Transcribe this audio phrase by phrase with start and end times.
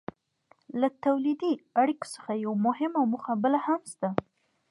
[0.79, 4.09] له تولیدي اړیکو څخه یوه مهمه موخه بله هم شته.